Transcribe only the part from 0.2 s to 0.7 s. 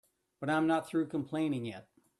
But I'm